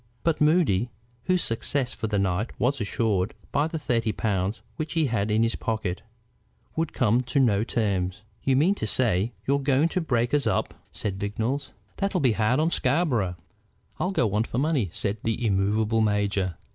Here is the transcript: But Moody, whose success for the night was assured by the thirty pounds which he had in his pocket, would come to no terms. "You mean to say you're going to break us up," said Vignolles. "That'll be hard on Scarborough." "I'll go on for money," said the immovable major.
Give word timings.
But 0.23 0.41
Moody, 0.41 0.89
whose 1.25 1.43
success 1.43 1.93
for 1.93 2.07
the 2.07 2.17
night 2.17 2.59
was 2.59 2.81
assured 2.81 3.35
by 3.51 3.67
the 3.67 3.77
thirty 3.77 4.11
pounds 4.11 4.61
which 4.75 4.93
he 4.93 5.05
had 5.05 5.29
in 5.29 5.43
his 5.43 5.53
pocket, 5.55 6.01
would 6.75 6.91
come 6.91 7.21
to 7.21 7.39
no 7.39 7.63
terms. 7.63 8.23
"You 8.41 8.55
mean 8.55 8.73
to 8.73 8.87
say 8.87 9.31
you're 9.45 9.59
going 9.59 9.89
to 9.89 10.01
break 10.01 10.33
us 10.33 10.47
up," 10.47 10.73
said 10.91 11.19
Vignolles. 11.19 11.69
"That'll 11.97 12.19
be 12.19 12.31
hard 12.31 12.59
on 12.59 12.71
Scarborough." 12.71 13.35
"I'll 13.99 14.09
go 14.09 14.33
on 14.33 14.45
for 14.45 14.57
money," 14.57 14.89
said 14.91 15.17
the 15.21 15.45
immovable 15.45 16.01
major. 16.01 16.57